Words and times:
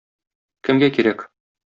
Кемгә 0.69 0.89
кирәк? 0.97 1.23